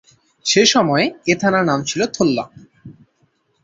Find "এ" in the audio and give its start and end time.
1.27-1.33